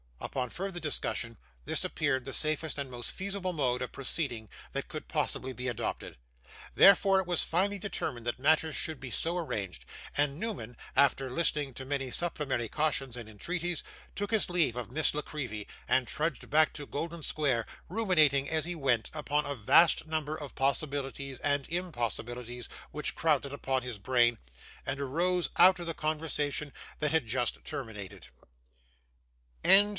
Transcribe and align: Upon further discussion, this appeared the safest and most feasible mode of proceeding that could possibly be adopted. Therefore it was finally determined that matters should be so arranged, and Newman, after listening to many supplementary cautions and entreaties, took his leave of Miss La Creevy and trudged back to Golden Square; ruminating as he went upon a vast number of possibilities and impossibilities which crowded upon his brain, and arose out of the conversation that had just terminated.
Upon 0.19 0.49
further 0.49 0.79
discussion, 0.79 1.37
this 1.65 1.83
appeared 1.83 2.25
the 2.25 2.33
safest 2.33 2.77
and 2.79 2.89
most 2.89 3.11
feasible 3.11 3.53
mode 3.53 3.81
of 3.83 3.91
proceeding 3.91 4.49
that 4.71 4.87
could 4.87 5.07
possibly 5.07 5.51
be 5.51 5.67
adopted. 5.67 6.17
Therefore 6.73 7.19
it 7.19 7.27
was 7.27 7.43
finally 7.43 7.77
determined 7.77 8.25
that 8.25 8.39
matters 8.39 8.75
should 8.75 8.99
be 8.99 9.11
so 9.11 9.37
arranged, 9.37 9.85
and 10.15 10.39
Newman, 10.39 10.77
after 10.95 11.29
listening 11.29 11.73
to 11.75 11.85
many 11.85 12.09
supplementary 12.11 12.69
cautions 12.69 13.17
and 13.17 13.27
entreaties, 13.27 13.83
took 14.15 14.31
his 14.31 14.49
leave 14.49 14.75
of 14.75 14.89
Miss 14.91 15.13
La 15.13 15.21
Creevy 15.21 15.67
and 15.87 16.07
trudged 16.07 16.49
back 16.49 16.71
to 16.73 16.85
Golden 16.87 17.21
Square; 17.23 17.65
ruminating 17.89 18.49
as 18.49 18.65
he 18.65 18.73
went 18.75 19.11
upon 19.13 19.45
a 19.45 19.53
vast 19.53 20.07
number 20.07 20.35
of 20.35 20.55
possibilities 20.55 21.39
and 21.41 21.67
impossibilities 21.69 22.69
which 22.91 23.15
crowded 23.15 23.53
upon 23.53 23.81
his 23.81 23.99
brain, 23.99 24.37
and 24.85 24.99
arose 24.99 25.49
out 25.57 25.79
of 25.79 25.85
the 25.87 25.93
conversation 25.93 26.71
that 26.99 27.11
had 27.11 27.27
just 27.27 27.63
terminated. 27.65 28.27